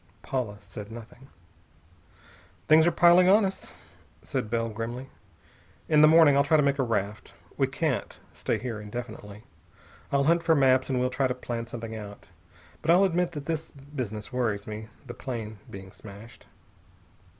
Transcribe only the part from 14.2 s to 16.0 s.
worries me the plane being